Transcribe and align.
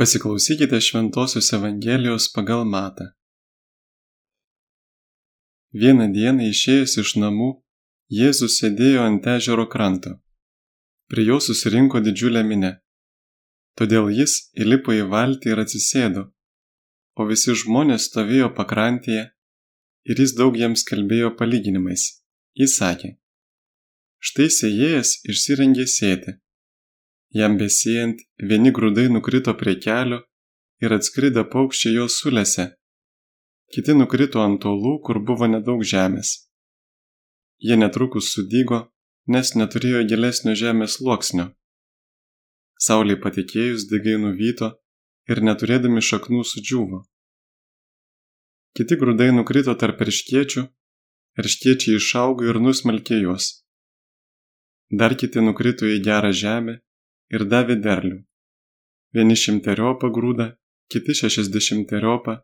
Pasiklausykite 0.00 0.80
Šventojios 0.80 1.52
Evangelijos 1.52 2.32
pagal 2.34 2.62
Matą. 2.74 3.04
Vieną 5.80 6.06
dieną 6.14 6.46
išėjęs 6.52 6.94
iš 7.02 7.12
namų, 7.20 7.48
Jėzus 8.20 8.56
sėdėjo 8.62 9.02
ant 9.10 9.28
ežero 9.34 9.66
kranto. 9.74 10.14
Prie 11.12 11.26
jo 11.28 11.36
susirinko 11.46 12.00
didžiulė 12.06 12.46
minė. 12.48 12.72
Todėl 13.76 14.08
jis 14.22 14.38
įlipo 14.64 14.96
į 14.96 15.04
valtį 15.12 15.52
ir 15.52 15.64
atsisėdo, 15.66 16.26
o 17.20 17.28
visi 17.28 17.60
žmonės 17.66 18.08
stovėjo 18.08 18.48
pakrantėje 18.56 19.28
ir 20.08 20.24
jis 20.24 20.32
daug 20.42 20.56
jiems 20.56 20.88
kalbėjo 20.88 21.34
palyginimais. 21.36 22.10
Jis 22.56 22.80
sakė, 22.80 23.18
štai 24.16 24.48
sėjėjas 24.62 25.18
išsirengė 25.28 25.90
sėti. 26.00 26.40
Jam 27.30 27.56
besėjant 27.58 28.22
vieni 28.42 28.72
grūdai 28.74 29.06
nukrito 29.14 29.52
prie 29.58 29.76
kelio 29.78 30.24
ir 30.82 30.94
atskridę 30.96 31.44
paukščiai 31.52 31.94
jos 31.94 32.16
sulėse. 32.22 32.64
Kiti 33.70 33.94
nukrito 33.94 34.40
ant 34.42 34.66
olų, 34.66 34.96
kur 35.06 35.20
buvo 35.22 35.46
nedaug 35.46 35.84
žemės. 35.86 36.32
Jie 37.62 37.76
netrukus 37.78 38.32
sudygo, 38.34 38.80
nes 39.30 39.54
neturėjo 39.54 40.02
gilesnio 40.10 40.56
žemės 40.58 40.98
sluoksnio. 40.98 41.46
Sauliai 42.80 43.20
patikėjus 43.22 43.86
digai 43.92 44.16
nuvyto 44.18 44.72
ir 45.30 45.44
neturėdami 45.46 46.02
šaknų 46.02 46.42
sudžiūvo. 46.50 47.04
Kiti 48.74 48.98
grūdai 48.98 49.30
nukrito 49.36 49.76
tarp 49.78 50.02
erškiečių, 50.02 50.66
erškiečiai 51.38 51.98
išaugo 52.02 52.50
ir 52.50 52.58
nusmelkė 52.64 53.22
juos. 53.22 53.52
Dar 54.90 55.14
kiti 55.14 55.42
nukrito 55.46 55.86
į 55.86 56.00
gerą 56.02 56.34
žemę 56.34 56.80
ir 57.30 57.46
davė 57.46 57.78
derlių. 57.82 58.20
Vieni 59.14 59.36
šimteriopą 59.38 60.10
grūdą, 60.14 60.52
kiti 60.90 61.16
šešiasdešimteriopą, 61.22 62.36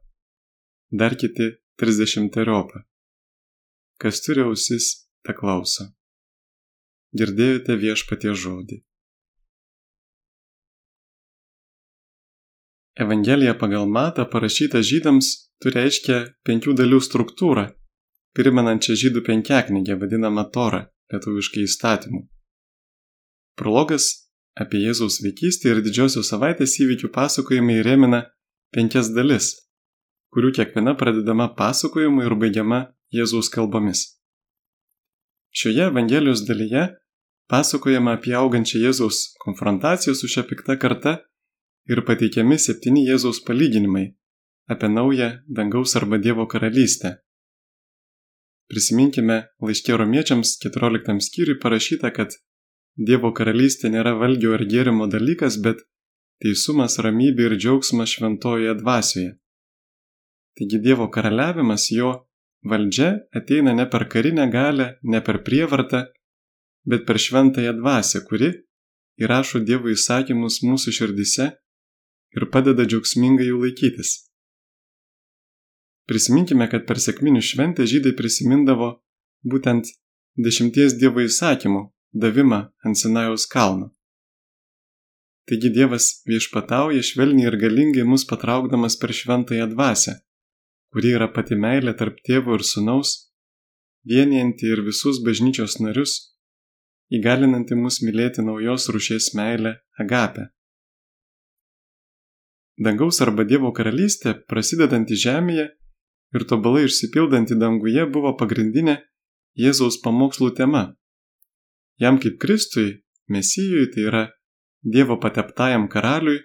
dar 0.91 1.15
kiti 1.19 1.53
trisdešimteriopą. 1.79 2.83
Kas 4.03 4.21
turi 4.25 4.43
ausis, 4.47 4.91
te 5.25 5.35
klauso. 5.35 5.91
Girdėjote 7.17 7.79
viešpatie 7.81 8.35
žodį. 8.35 8.83
Evangelija 12.97 13.55
pagal 13.61 13.87
matą 13.93 14.25
parašyta 14.33 14.81
žydams 14.81 15.33
turi 15.61 15.83
aiškę 15.85 16.21
penkių 16.49 16.75
dalių 16.81 17.01
struktūrą, 17.05 17.67
primenančią 18.37 18.97
žydų 19.03 19.23
penkiaknygę 19.27 19.99
vadinamą 20.01 20.47
Torą, 20.53 20.87
lietuviškai 21.13 21.67
įstatymų. 21.69 22.23
Prologas 23.57 24.26
apie 24.57 24.81
Jėzaus 24.87 25.21
vaikystę 25.25 25.73
ir 25.75 25.83
didžiosios 25.85 26.31
savaitės 26.33 26.79
įvykių 26.81 27.13
pasakojimai 27.15 27.79
rėmina 27.85 28.23
penkias 28.75 29.13
dalis, 29.17 29.53
kurių 30.33 30.53
kiekviena 30.59 30.97
pradedama 30.99 31.51
pasakojimu 31.59 32.25
ir 32.25 32.37
baigiama 32.41 32.81
Jėzaus 33.15 33.51
kalbomis. 33.53 34.07
Šioje 35.57 35.89
Evangelijos 35.91 36.45
dalyje 36.49 36.89
pasakojama 37.53 38.17
apie 38.19 38.35
augančią 38.37 38.83
Jėzaus 38.87 39.23
konfrontaciją 39.45 40.17
su 40.17 40.29
šia 40.29 40.45
pikta 40.49 40.77
karta 40.81 41.19
ir 41.89 42.03
pateikiami 42.09 42.59
septyni 42.59 43.07
Jėzaus 43.07 43.43
palyginimai 43.47 44.09
apie 44.73 44.89
naują 44.89 45.31
dangaus 45.49 45.97
arba 45.97 46.19
Dievo 46.19 46.49
karalystę. 46.51 47.17
Prisiminkime 48.67 49.37
laiškė 49.63 49.95
romiečiams 50.01 50.57
14 50.65 51.21
skyriui 51.23 51.61
parašyta, 51.63 52.11
kad 52.11 52.35
Dievo 52.97 53.33
karalystė 53.37 53.91
nėra 53.93 54.15
valgio 54.17 54.55
ar 54.57 54.65
gėrimo 54.65 55.07
dalykas, 55.13 55.59
bet 55.61 55.83
teisumas, 56.41 56.97
ramybė 57.05 57.51
ir 57.51 57.57
džiaugsmas 57.61 58.15
šventojoje 58.17 58.75
dvasioje. 58.81 59.33
Taigi 60.57 60.81
Dievo 60.81 61.11
karaliavimas, 61.13 61.91
jo 61.93 62.13
valdžia 62.65 63.11
ateina 63.37 63.75
ne 63.77 63.85
per 63.93 64.07
karinę 64.09 64.47
galę, 64.53 64.95
ne 65.03 65.21
per 65.21 65.43
prievartą, 65.45 66.07
bet 66.89 67.05
per 67.07 67.21
šventąją 67.21 67.75
dvasę, 67.77 68.23
kuri 68.29 68.53
įrašo 69.21 69.61
Dievo 69.69 69.93
įsakymus 69.93 70.63
mūsų 70.65 70.95
širdise 71.01 71.51
ir 72.37 72.49
padeda 72.53 72.89
džiaugsmingai 72.89 73.51
jų 73.51 73.61
laikytis. 73.65 74.15
Prisiminkime, 76.09 76.69
kad 76.71 76.87
per 76.89 77.01
sėkminių 77.03 77.43
šventę 77.43 77.85
žydai 77.85 78.15
prisimindavo 78.17 78.93
būtent 79.45 79.91
dešimties 80.39 80.97
Dievo 81.01 81.25
įsakymų, 81.27 81.83
davimą 82.13 82.61
ant 82.85 82.99
Sinajaus 82.99 83.47
kalno. 83.47 83.91
Taigi 85.47 85.71
Dievas 85.71 86.07
viešpatauja 86.27 87.03
švelniai 87.07 87.47
ir 87.51 87.57
galingai 87.61 88.05
mus 88.05 88.25
patraukdamas 88.27 88.97
per 88.99 89.13
šventąją 89.15 89.69
dvasę, 89.75 90.17
kuri 90.91 91.13
yra 91.19 91.29
pati 91.31 91.55
meilė 91.55 91.95
tarp 92.01 92.19
tėvo 92.27 92.57
ir 92.59 92.65
sunaus, 92.67 93.13
vienijanti 94.11 94.67
ir 94.73 94.83
visus 94.89 95.21
bažnyčios 95.23 95.79
narius, 95.85 96.17
įgalinanti 97.15 97.79
mus 97.79 98.01
mylėti 98.03 98.43
naujos 98.43 98.89
rušies 98.91 99.33
meilę 99.39 99.77
agapę. 100.03 100.49
Dangaus 102.77 103.23
arba 103.25 103.47
Dievo 103.49 103.71
karalystė, 103.73 104.35
prasidedanti 104.51 105.17
žemėje 105.17 105.71
ir 106.35 106.45
tobulai 106.51 106.89
išsipildanti 106.91 107.57
danguje, 107.57 108.03
buvo 108.11 108.35
pagrindinė 108.37 108.99
Jėzaus 109.57 110.03
pamokslų 110.03 110.51
tema 110.59 110.83
Jam 112.01 112.19
kaip 112.21 112.39
Kristui, 112.41 113.03
Mesijui, 113.29 113.89
tai 113.93 114.03
yra 114.11 114.25
Dievo 114.87 115.17
pateptajam 115.19 115.89
karaliui 115.91 116.39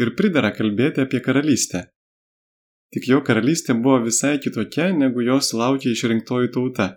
ir 0.00 0.12
pridara 0.18 0.50
kalbėti 0.52 1.04
apie 1.04 1.20
karalystę. 1.24 1.86
Tik 2.90 3.06
jo 3.06 3.20
karalystė 3.26 3.76
buvo 3.78 4.00
visai 4.04 4.38
kitokia, 4.42 4.90
negu 4.92 5.22
jos 5.22 5.52
laukia 5.54 5.92
išrinktoji 5.94 6.50
tauta. 6.56 6.88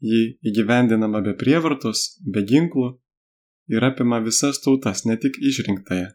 Ji 0.00 0.38
įgyvendinama 0.46 1.20
be 1.26 1.34
prievartos, 1.36 2.04
be 2.24 2.44
ginklų 2.46 2.94
ir 3.74 3.84
apima 3.84 4.22
visas 4.24 4.62
tautas, 4.64 5.04
ne 5.04 5.18
tik 5.20 5.36
išrinktąją. 5.50 6.14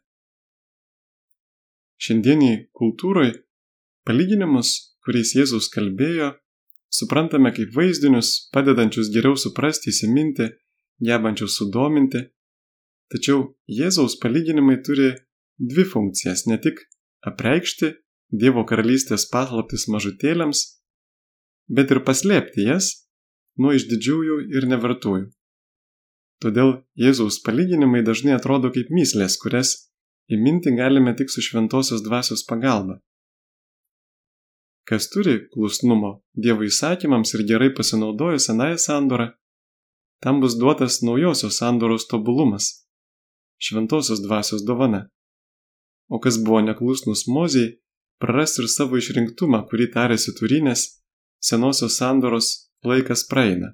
Šiandieniai 2.01 2.63
kultūroje 2.75 3.35
palyginimus, 4.07 4.71
kuriais 5.05 5.35
Jėzus 5.37 5.69
kalbėjo, 5.73 6.33
suprantame 6.99 7.51
kaip 7.55 7.73
vaizdinius, 7.75 8.49
padedančius 8.53 9.11
geriau 9.13 9.37
suprasti, 9.39 9.91
įsiminti, 9.93 10.49
gebančius 11.03 11.57
sudominti. 11.59 12.25
Tačiau 13.11 13.55
Jėzaus 13.69 14.17
palyginimai 14.21 14.79
turi 14.85 15.13
dvi 15.59 15.85
funkcijas- 15.85 16.45
ne 16.49 16.57
tik 16.57 16.81
apreikšti 17.31 17.93
Dievo 18.33 18.65
karalystės 18.65 19.29
paslaptis 19.29 19.85
mažutėliams, 19.87 20.59
bet 21.69 21.91
ir 21.91 21.99
paslėpti 22.07 22.65
jas 22.65 22.87
nuo 23.61 23.71
išdidžiųjų 23.77 24.37
ir 24.57 24.65
nevertųjų. 24.71 25.27
Todėl 26.43 26.71
Jėzaus 26.99 27.37
palyginimai 27.45 28.01
dažnai 28.03 28.33
atrodo 28.35 28.71
kaip 28.75 28.89
myslės, 28.89 29.37
kurias 29.39 29.75
įminti 30.27 30.73
galime 30.75 31.13
tik 31.15 31.29
su 31.29 31.41
šventosios 31.41 32.03
dvasios 32.03 32.43
pagalba. 32.49 32.99
Kas 34.85 35.09
turi 35.09 35.39
klusnumo 35.53 36.11
Dievo 36.37 36.65
įsakymams 36.67 37.33
ir 37.33 37.45
gerai 37.49 37.71
pasinaudoja 37.73 38.37
senąją 38.39 38.77
sandorą, 38.77 39.31
tam 40.21 40.41
bus 40.41 40.57
duotas 40.61 41.01
naujosios 41.01 41.57
sandoros 41.57 42.05
tobulumas- 42.07 42.65
šventosios 43.65 44.21
dvasios 44.21 44.61
dovana. 44.65 45.09
O 46.09 46.19
kas 46.19 46.37
buvo 46.37 46.61
neklusnus 46.61 47.25
mozijai, 47.27 47.77
praras 48.21 48.59
ir 48.59 48.67
savo 48.67 48.97
išrinktumą, 49.01 49.65
kurį 49.69 49.87
tarėsi 49.95 50.31
turinės, 50.37 50.81
senosios 51.41 51.97
sandoros 51.97 52.69
laikas 52.83 53.25
praeina. 53.31 53.73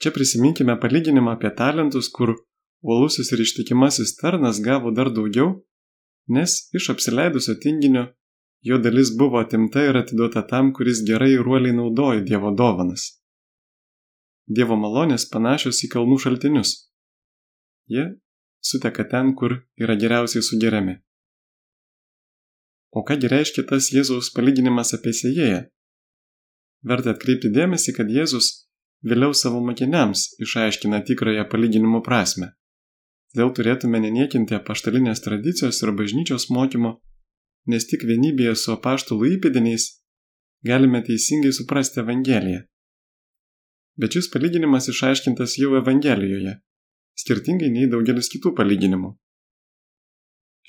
Čia 0.00 0.10
prisiminkime 0.16 0.76
palyginimą 0.80 1.32
apie 1.36 1.50
talentus, 1.56 2.08
kur 2.08 2.36
uolusis 2.82 3.32
ir 3.32 3.40
ištikimasis 3.40 4.16
tarnas 4.20 4.60
gavo 4.60 4.90
dar 4.90 5.08
daugiau, 5.16 5.64
nes 6.28 6.68
iš 6.76 6.90
apsileidusio 6.94 7.54
tinginio 7.64 8.04
jo 8.62 8.78
dalis 8.78 9.16
buvo 9.18 9.38
atimta 9.38 9.84
ir 9.84 9.96
atiduota 9.96 10.42
tam, 10.46 10.72
kuris 10.72 11.02
gerai 11.08 11.32
ir 11.32 11.44
ruoliai 11.46 11.76
naudojo 11.76 12.24
Dievo 12.30 12.52
dovanas. 12.62 13.06
Dievo 14.46 14.76
malonės 14.76 15.28
panašios 15.32 15.84
į 15.86 15.92
kalnų 15.94 16.18
šaltinius. 16.24 16.72
Jie 17.88 18.06
suteka 18.60 19.04
ten, 19.12 19.34
kur 19.34 19.60
yra 19.80 19.96
geriausiai 19.96 20.42
sugeriami. 20.42 20.98
O 22.90 23.04
kągi 23.06 23.30
reiškia 23.30 23.62
tas 23.70 23.92
Jėzaus 23.94 24.32
palyginimas 24.34 24.90
apie 24.96 25.12
sėjėją? 25.14 25.60
Verta 26.90 27.14
atkreipti 27.14 27.50
dėmesį, 27.54 27.94
kad 27.96 28.10
Jėzus 28.10 28.48
vėliau 29.06 29.34
savo 29.36 29.60
mokiniams 29.64 30.24
išaiškina 30.42 31.02
tikrąją 31.08 31.46
palyginimo 31.52 32.00
prasme. 32.02 32.50
Todėl 33.30 33.52
turėtume 33.54 34.00
neniekinti 34.02 34.56
apaštalinės 34.58 35.22
tradicijos 35.22 35.78
ir 35.84 35.92
bažnyčios 35.94 36.48
mokymo 36.50 36.96
nes 37.66 37.86
tik 37.86 38.06
vienybėje 38.08 38.54
su 38.56 38.72
apaštalų 38.72 39.34
įpėdiniais 39.36 39.86
galime 40.64 41.02
teisingai 41.04 41.52
suprasti 41.52 42.00
Evangeliją. 42.00 42.64
Bet 44.00 44.16
šis 44.16 44.30
palyginimas 44.32 44.88
išaiškintas 44.92 45.56
jau 45.60 45.74
Evangelijoje, 45.80 46.54
skirtingai 47.20 47.70
nei 47.72 47.88
daugelis 47.90 48.30
kitų 48.32 48.54
palyginimų. 48.56 49.12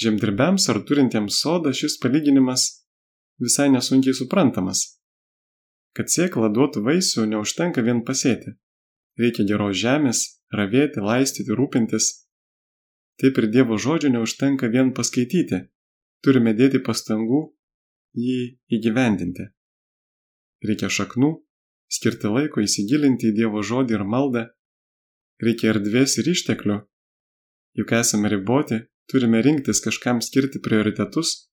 Žemdirbiams 0.02 0.68
ar 0.72 0.82
turintiems 0.88 1.38
sodą 1.44 1.74
šis 1.76 2.00
palyginimas 2.02 2.68
visai 3.44 3.70
nesunkiai 3.74 4.16
suprantamas. 4.18 4.84
Kad 5.96 6.12
sėkla 6.12 6.50
duotų 6.56 6.84
vaisių, 6.88 7.28
neužtenka 7.34 7.84
vien 7.84 8.00
pasėti. 8.08 8.56
Reikia 9.20 9.44
geros 9.48 9.76
žemės, 9.78 10.24
ravėti, 10.56 11.04
laistyti, 11.04 11.52
rūpintis. 11.52 12.08
Taip 13.20 13.38
ir 13.38 13.50
Dievo 13.52 13.78
žodžio 13.78 14.10
neužtenka 14.14 14.72
vien 14.72 14.94
paskaityti. 14.96 15.68
Turime 16.22 16.54
dėti 16.58 16.82
pastangų 16.86 17.42
jį 18.22 18.40
įgyvendinti. 18.78 19.48
Reikia 20.68 20.92
šaknų, 20.94 21.32
skirti 21.90 22.30
laiko 22.30 22.62
įsigilinti 22.62 23.32
į 23.32 23.38
Dievo 23.40 23.64
žodį 23.66 23.98
ir 23.98 24.06
maldą. 24.06 24.48
Reikia 25.42 25.72
erdvės 25.74 26.20
ir 26.22 26.30
išteklių. 26.36 26.82
Juk 27.80 27.96
esame 27.98 28.30
riboti, 28.30 28.84
turime 29.10 29.42
rinktis 29.42 29.82
kažkam 29.82 30.22
skirti 30.22 30.62
prioritetus 30.62 31.52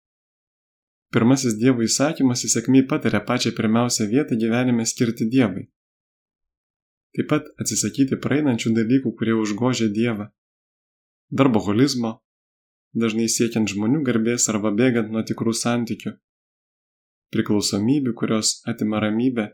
Pirmasis 1.09 1.55
Dievo 1.57 1.81
įsakymas 1.87 2.43
įsakmiai 2.45 2.85
patarė 2.89 3.23
pačią 3.29 3.55
pirmiausią 3.57 4.07
vietą 4.11 4.37
gyvenime 4.41 4.85
skirti 4.85 5.25
Dievui. 5.33 5.65
Taip 7.17 7.29
pat 7.31 7.47
atsisakyti 7.63 8.19
praeinančių 8.25 8.75
dalykų, 8.77 9.15
kurie 9.17 9.37
užgožia 9.43 9.89
Dievą. 9.95 10.27
Darboholizmo, 11.41 12.11
dažnai 12.97 13.29
siekiant 13.29 13.69
žmonių 13.69 14.03
garbės 14.07 14.49
arba 14.53 14.73
bėgant 14.73 15.13
nuo 15.13 15.23
tikrų 15.27 15.55
santykių. 15.55 16.15
Priklausomybių, 17.35 18.15
kurios 18.17 18.59
atima 18.71 19.03
ramybę, 19.05 19.51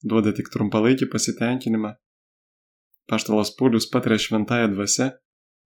duoda 0.00 0.32
tik 0.32 0.48
trumpalaikį 0.52 1.10
pasitenkinimą. 1.12 1.94
Paštalas 3.08 3.52
Paulius 3.56 3.88
patarė 3.92 4.18
šventąją 4.20 4.70
dvasę 4.74 5.10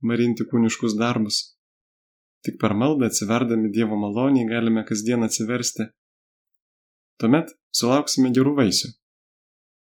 marinti 0.02 0.46
kūniškus 0.50 0.96
darbus. 0.98 1.42
Tik 2.42 2.58
per 2.58 2.74
maldą 2.74 3.06
atsiverdami 3.06 3.70
Dievo 3.70 3.98
maloniai 3.98 4.48
galime 4.50 4.82
kasdien 4.86 5.22
atsiversti. 5.22 5.86
Tuomet 7.22 7.54
sulauksime 7.70 8.32
gerų 8.34 8.56
vaisių. 8.58 8.90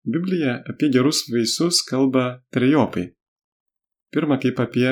Biblija 0.05 0.59
apie 0.69 0.91
gerus 0.93 1.23
vaisius 1.33 1.81
kalba 1.89 2.25
trejopai. 2.53 3.07
Pirma, 4.13 4.37
kaip 4.37 4.61
apie 4.61 4.91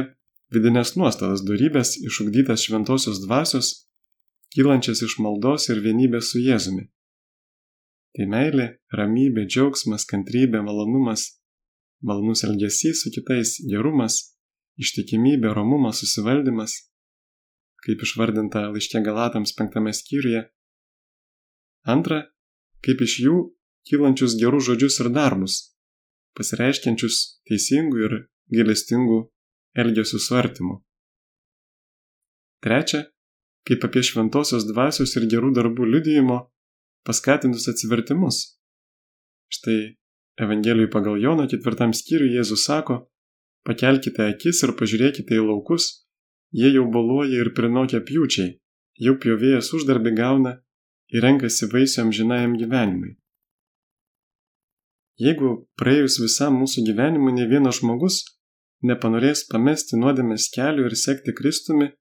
vidinės 0.53 0.97
nuostatas 1.01 1.45
darybės 1.49 1.97
išugdytas 2.05 2.67
šventosios 2.67 3.23
dvasios, 3.25 3.73
kylančias 4.53 5.01
iš 5.07 5.19
maldos 5.25 5.69
ir 5.73 5.81
vienybės 5.85 6.33
su 6.33 6.43
Jėzumi. 6.43 6.89
Tai 8.13 8.27
meilė, 8.29 8.67
ramybė, 8.93 9.47
džiaugsmas, 9.49 10.05
kantrybė, 10.09 10.61
malonumas, 10.61 11.31
malonus 12.05 12.45
elgesys 12.45 13.01
su 13.05 13.13
kitais, 13.15 13.57
gerumas, 13.71 14.37
ištikimybė, 14.77 15.55
romumas, 15.57 16.03
susivaldymas, 16.03 16.77
kaip 17.87 18.05
išvardinta 18.05 18.67
laiškė 18.69 19.01
Galatams 19.07 19.57
penktame 19.57 19.95
skyriuje. 19.97 20.45
Antra, 21.89 22.27
kaip 22.85 23.01
iš 23.01 23.19
jų 23.25 23.39
kylančius 23.89 24.37
gerus 24.39 24.69
žodžius 24.69 25.01
ir 25.03 25.11
darbus, 25.17 25.57
pasireiškiančius 26.37 27.23
teisingų 27.49 28.05
ir 28.05 28.19
gėlestingų 28.53 29.23
elgesių 29.79 30.21
su 30.21 30.37
artimu. 30.39 30.81
Trečia, 32.63 33.07
kaip 33.67 33.85
apie 33.89 34.03
šventosios 34.07 34.67
dvasios 34.69 35.17
ir 35.19 35.27
gerų 35.31 35.53
darbų 35.57 35.89
liudijimo 35.95 36.39
paskatintus 37.07 37.69
atsivertimus. 37.73 38.59
Štai 39.53 39.97
Evangelijui 40.41 40.91
pagal 40.91 41.19
Jono 41.21 41.45
ketvirtam 41.51 41.93
skyriui 41.93 42.39
Jėzus 42.39 42.65
sako, 42.65 43.03
pakelkite 43.69 44.25
akis 44.31 44.63
ir 44.65 44.73
pažiūrėkite 44.79 45.37
į 45.37 45.43
laukus, 45.45 45.91
Jie 46.53 46.69
jau 46.75 46.85
boluoja 46.93 47.41
ir 47.41 47.49
prinokia 47.57 48.03
pjūčiai, 48.05 48.51
jau 49.01 49.15
pjovėjas 49.21 49.71
uždarbį 49.73 50.11
gauna 50.19 50.59
ir 51.09 51.25
renkasi 51.25 51.69
vaisių 51.73 52.03
amžinajam 52.03 52.59
gyvenimui. 52.61 53.15
Jeigu 55.23 55.53
praėjus 55.81 56.19
visam 56.21 56.59
mūsų 56.61 56.85
gyvenimui 56.91 57.33
ne 57.39 57.47
vienas 57.49 57.81
žmogus 57.81 58.21
nepanorės 58.89 59.47
pamesti 59.51 59.99
nuodėmės 59.99 60.49
kelių 60.55 60.89
ir 60.89 60.97
sekti 60.99 61.35
Kristumi, 61.39 61.93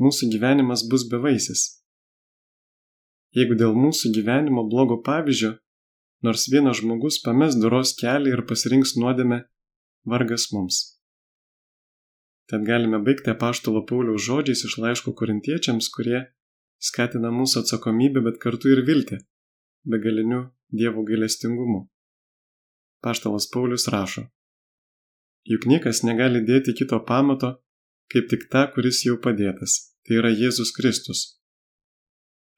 mūsų 0.00 0.30
gyvenimas 0.34 0.84
bus 0.90 1.06
bevaisis. 1.10 1.64
Jeigu 3.36 3.56
dėl 3.58 3.76
mūsų 3.78 4.12
gyvenimo 4.16 4.64
blogo 4.68 4.98
pavyzdžio, 5.06 5.54
nors 6.26 6.48
vienas 6.52 6.80
žmogus 6.80 7.20
pames 7.24 7.56
doros 7.62 7.94
kelią 8.00 8.34
ir 8.34 8.46
pasirinks 8.48 8.96
nuodėmę, 8.98 9.44
vargas 10.04 10.48
mums. 10.52 10.80
Tad 12.50 12.66
galime 12.66 12.98
baigti 13.06 13.30
apaštalo 13.30 13.84
Pauliaus 13.86 14.24
žodžiais 14.26 14.64
iš 14.66 14.76
laiško 14.82 15.14
korintiečiams, 15.20 15.86
kurie 15.94 16.24
skatina 16.82 17.30
mūsų 17.30 17.62
atsakomybę, 17.62 18.24
bet 18.26 18.40
kartu 18.42 18.72
ir 18.74 18.82
viltį, 18.88 19.20
begaliniu 19.86 20.48
Dievo 20.74 21.04
gailestingumu. 21.06 21.84
Paštalas 23.02 23.46
Paulius 23.54 23.86
rašo, 23.90 24.26
juk 25.48 25.66
niekas 25.70 26.02
negali 26.06 26.42
dėti 26.44 26.74
kito 26.76 27.00
pamato, 27.06 27.56
kaip 28.12 28.28
tik 28.30 28.48
tą, 28.52 28.66
kuris 28.74 29.04
jau 29.06 29.16
padėtas, 29.22 29.94
tai 30.04 30.20
yra 30.20 30.30
Jėzus 30.34 30.74
Kristus. 30.76 31.40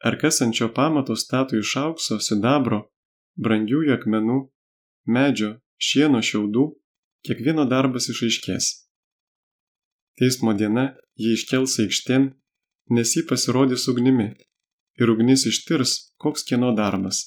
Ar 0.02 0.18
kas 0.18 0.42
ant 0.42 0.56
šio 0.56 0.72
pamato 0.74 1.14
statų 1.14 1.62
iš 1.62 1.76
aukso, 1.78 2.18
sidabro, 2.18 2.88
brangiųjų 3.38 3.94
akmenų, 3.98 4.38
medžio, 5.06 5.58
šieno 5.78 6.22
šiaudų, 6.24 6.70
kiekvieno 7.26 7.68
darbas 7.70 8.10
išaiškės 8.10 8.72
Teismo 10.20 10.52
diena 10.52 10.90
jį 11.16 11.32
iškels 11.38 11.78
aikštėn, 11.82 12.26
nes 12.92 13.12
jį 13.16 13.24
pasirodys 13.30 13.86
ugnimi, 13.88 14.28
ir 15.00 15.12
ugnis 15.12 15.46
ištirs, 15.48 15.94
koks 16.20 16.44
kieno 16.48 16.72
darbas. 16.76 17.22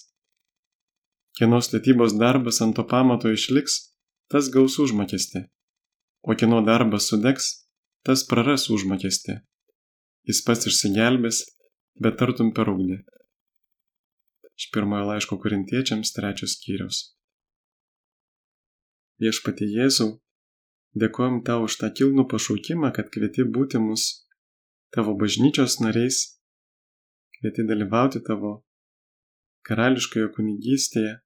Kieno 1.36 1.60
statybos 1.66 2.14
darbas 2.20 2.62
ant 2.62 2.78
to 2.78 2.86
pamato 2.88 3.32
išliks, 3.34 3.80
tas 4.32 4.50
gaus 4.54 4.78
užmokesti, 4.82 5.46
o 6.24 6.36
kieno 6.40 6.62
darbas 6.66 7.10
sudegs, 7.12 7.52
tas 8.06 8.26
praras 8.30 8.70
užmokesti. 8.74 9.40
Jis 10.26 10.42
pats 10.46 10.70
išsigelbės, 10.72 11.44
bet 12.02 12.18
tartum 12.22 12.52
per 12.58 12.72
ugnį. 12.72 13.02
Iš 14.56 14.70
pirmojo 14.74 15.12
laiško 15.12 15.38
korintiečiams 15.44 16.14
trečios 16.16 16.56
skyrius. 16.58 17.02
Viešpati 19.22 19.68
Jėzau, 19.70 20.16
Dėkojom 20.96 21.42
tau 21.48 21.66
už 21.68 21.76
tą 21.82 21.90
kilnų 22.00 22.24
pašaukimą, 22.32 22.94
kad 22.96 23.10
kvieti 23.12 23.44
būti 23.56 23.82
mus 23.84 24.04
tavo 24.96 25.12
bažnyčios 25.20 25.82
nariais, 25.84 26.20
kvieti 27.36 27.66
dalyvauti 27.68 28.22
tavo 28.24 28.52
karališkoje 29.68 30.30
kunigystėje, 30.38 31.18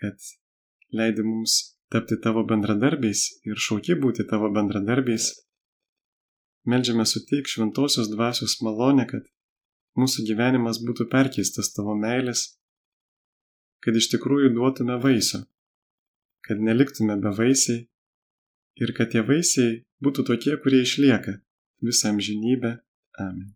kad 0.00 0.30
leidi 0.98 1.24
mums 1.26 1.56
tapti 1.92 2.18
tavo 2.22 2.42
bendradarbiais 2.50 3.22
ir 3.48 3.60
šauki 3.66 3.96
būti 4.02 4.26
tavo 4.30 4.50
bendradarbiais. 4.56 5.30
Meldžiame 6.66 7.06
suteik 7.06 7.46
šventosios 7.46 8.10
dvasios 8.10 8.56
malonę, 8.66 9.06
kad 9.10 9.26
mūsų 10.00 10.26
gyvenimas 10.30 10.80
būtų 10.86 11.06
perkeistas 11.12 11.70
tavo 11.76 11.94
meilės, 11.98 12.46
kad 13.84 13.96
iš 13.96 14.10
tikrųjų 14.16 14.50
duotume 14.56 14.98
vaisių, 15.02 15.44
kad 16.46 16.64
neliktume 16.68 17.18
be 17.22 17.32
vaisiai 17.38 17.84
ir 18.82 18.94
kad 18.96 19.14
tie 19.14 19.22
vaisiai 19.26 19.82
būtų 20.02 20.26
tokie, 20.32 20.56
kurie 20.62 20.82
išlieka 20.84 21.38
visą 21.86 22.12
amžinybę. 22.12 22.76
Amen. 23.22 23.55